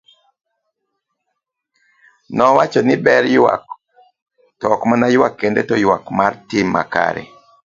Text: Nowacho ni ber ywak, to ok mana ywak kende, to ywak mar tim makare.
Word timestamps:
Nowacho 2.35 2.79
ni 2.85 2.95
ber 3.05 3.23
ywak, 3.37 3.61
to 4.59 4.65
ok 4.75 4.81
mana 4.89 5.05
ywak 5.15 5.33
kende, 5.39 5.61
to 5.69 5.73
ywak 5.83 6.03
mar 6.17 6.33
tim 6.47 6.67
makare. 6.75 7.23